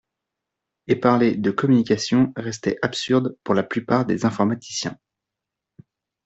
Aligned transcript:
Et 0.87 0.95
parler 0.95 1.35
de 1.35 1.51
communication 1.51 2.33
restait 2.35 2.79
absurde 2.81 3.37
pour 3.43 3.53
la 3.53 3.61
plupart 3.61 4.03
des 4.03 4.25
informaticiens. 4.25 4.97